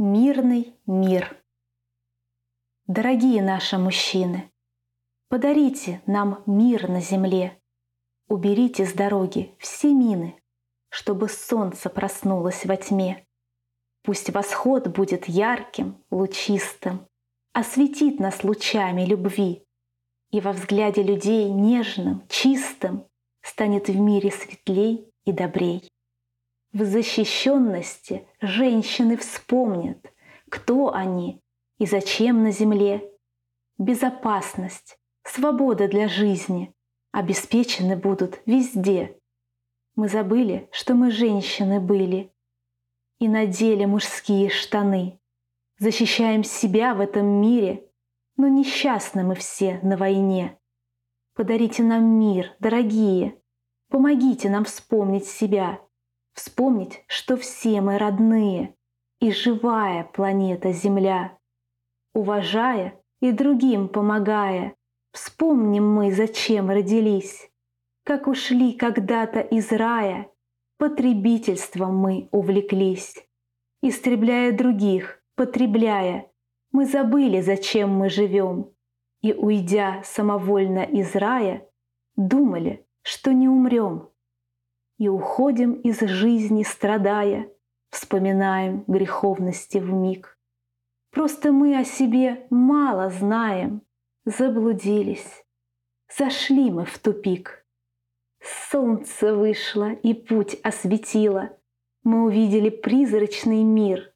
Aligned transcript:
Мирный 0.00 0.76
мир. 0.86 1.42
Дорогие 2.86 3.42
наши 3.42 3.78
мужчины, 3.78 4.48
подарите 5.28 6.02
нам 6.06 6.44
мир 6.46 6.88
на 6.88 7.00
земле. 7.00 7.60
Уберите 8.28 8.86
с 8.86 8.92
дороги 8.92 9.56
все 9.58 9.92
мины, 9.92 10.40
чтобы 10.88 11.28
солнце 11.28 11.90
проснулось 11.90 12.64
во 12.64 12.76
тьме. 12.76 13.26
Пусть 14.04 14.30
восход 14.30 14.86
будет 14.86 15.26
ярким, 15.26 16.00
лучистым, 16.12 17.08
осветит 17.52 18.20
нас 18.20 18.44
лучами 18.44 19.04
любви, 19.04 19.66
и 20.30 20.40
во 20.40 20.52
взгляде 20.52 21.02
людей 21.02 21.50
нежным, 21.50 22.22
чистым 22.28 23.04
станет 23.42 23.88
в 23.88 23.98
мире 23.98 24.30
светлей 24.30 25.12
и 25.24 25.32
добрей. 25.32 25.90
В 26.72 26.84
защищенности 26.84 28.28
женщины 28.42 29.16
вспомнят, 29.16 30.12
кто 30.50 30.92
они 30.92 31.40
и 31.78 31.86
зачем 31.86 32.42
на 32.42 32.50
земле. 32.50 33.10
Безопасность, 33.78 34.98
свобода 35.22 35.88
для 35.88 36.08
жизни 36.08 36.74
обеспечены 37.10 37.96
будут 37.96 38.40
везде. 38.44 39.18
Мы 39.96 40.08
забыли, 40.08 40.68
что 40.70 40.94
мы 40.94 41.10
женщины 41.10 41.80
были, 41.80 42.34
и 43.18 43.28
надели 43.28 43.86
мужские 43.86 44.50
штаны. 44.50 45.18
Защищаем 45.78 46.44
себя 46.44 46.94
в 46.94 47.00
этом 47.00 47.26
мире, 47.26 47.90
но 48.36 48.46
несчастны 48.46 49.24
мы 49.24 49.36
все 49.36 49.80
на 49.82 49.96
войне. 49.96 50.58
Подарите 51.34 51.82
нам 51.82 52.04
мир, 52.18 52.54
дорогие, 52.58 53.40
помогите 53.88 54.50
нам 54.50 54.64
вспомнить 54.66 55.26
себя— 55.26 55.80
Вспомнить, 56.38 57.02
что 57.08 57.36
все 57.36 57.80
мы 57.80 57.98
родные 57.98 58.76
и 59.18 59.32
живая 59.32 60.04
планета 60.04 60.70
Земля. 60.70 61.36
Уважая 62.14 62.94
и 63.20 63.32
другим 63.32 63.88
помогая, 63.88 64.76
вспомним 65.10 65.92
мы, 65.92 66.12
зачем 66.12 66.70
родились, 66.70 67.50
как 68.04 68.28
ушли 68.28 68.74
когда-то 68.74 69.40
из 69.40 69.72
рая, 69.72 70.30
потребительством 70.78 71.96
мы 71.96 72.28
увлеклись. 72.30 73.16
Истребляя 73.82 74.56
других, 74.56 75.20
потребляя, 75.34 76.30
мы 76.70 76.86
забыли, 76.86 77.40
зачем 77.40 77.90
мы 77.90 78.08
живем, 78.10 78.70
и, 79.22 79.32
уйдя 79.32 80.02
самовольно 80.04 80.84
из 80.84 81.16
рая, 81.16 81.68
думали, 82.14 82.86
что 83.02 83.32
не 83.32 83.48
умрем 83.48 84.10
и 84.98 85.08
уходим 85.08 85.74
из 85.74 86.00
жизни, 86.00 86.62
страдая, 86.62 87.50
вспоминаем 87.90 88.84
греховности 88.86 89.78
в 89.78 89.92
миг. 89.92 90.38
Просто 91.10 91.52
мы 91.52 91.78
о 91.78 91.84
себе 91.84 92.46
мало 92.50 93.10
знаем, 93.10 93.82
заблудились, 94.24 95.44
зашли 96.16 96.70
мы 96.70 96.84
в 96.84 96.98
тупик. 96.98 97.64
Солнце 98.70 99.34
вышло 99.34 99.90
и 99.92 100.14
путь 100.14 100.58
осветило, 100.62 101.58
мы 102.02 102.24
увидели 102.24 102.70
призрачный 102.70 103.62
мир. 103.62 104.12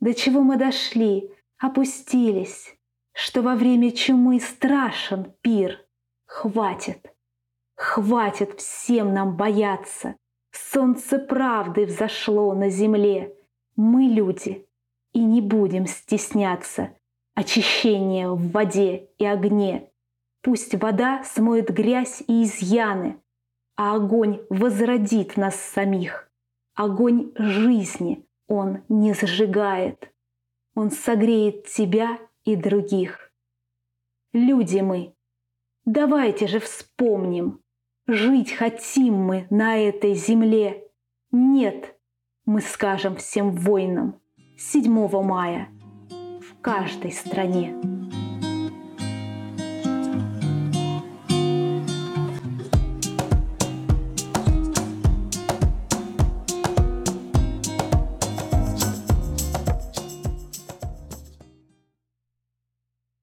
До 0.00 0.12
чего 0.14 0.40
мы 0.40 0.56
дошли, 0.56 1.30
опустились, 1.58 2.76
что 3.12 3.42
во 3.42 3.54
время 3.54 3.92
чумы 3.92 4.40
страшен 4.40 5.32
пир. 5.40 5.80
Хватит, 6.26 7.13
Хватит 7.84 8.60
всем 8.60 9.12
нам 9.12 9.36
бояться. 9.36 10.16
Солнце 10.50 11.18
правды 11.18 11.84
взошло 11.84 12.54
на 12.54 12.70
земле. 12.70 13.36
Мы 13.76 14.04
люди 14.04 14.66
и 15.12 15.22
не 15.22 15.42
будем 15.42 15.86
стесняться 15.86 16.96
очищения 17.34 18.30
в 18.30 18.50
воде 18.52 19.10
и 19.18 19.26
огне. 19.26 19.90
Пусть 20.40 20.74
вода 20.74 21.22
смоет 21.24 21.68
грязь 21.68 22.22
и 22.26 22.44
изъяны, 22.44 23.20
а 23.76 23.96
огонь 23.96 24.40
возродит 24.48 25.36
нас 25.36 25.54
самих. 25.54 26.32
Огонь 26.74 27.32
жизни 27.36 28.26
он 28.48 28.82
не 28.88 29.12
зажигает. 29.12 30.10
Он 30.74 30.90
согреет 30.90 31.66
тебя 31.66 32.18
и 32.44 32.56
других. 32.56 33.30
Люди 34.32 34.78
мы, 34.78 35.14
давайте 35.84 36.46
же 36.46 36.60
вспомним, 36.60 37.60
Жить 38.06 38.52
хотим 38.52 39.14
мы 39.14 39.46
на 39.48 39.78
этой 39.78 40.12
земле. 40.12 40.84
Нет, 41.32 41.96
мы 42.44 42.60
скажем 42.60 43.16
всем 43.16 43.52
воинам 43.52 44.20
7 44.58 45.22
мая 45.22 45.70
в 46.10 46.60
каждой 46.60 47.12
стране. 47.12 47.93